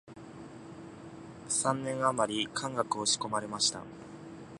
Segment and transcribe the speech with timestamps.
[1.47, 3.83] 三年あまり漢学を仕込まれました